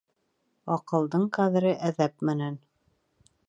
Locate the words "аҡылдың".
0.75-1.27